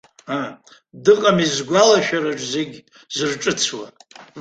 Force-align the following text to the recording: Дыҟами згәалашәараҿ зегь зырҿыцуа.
Дыҟами 1.03 1.45
згәалашәараҿ 1.53 2.41
зегь 2.53 2.77
зырҿыцуа. 3.15 3.87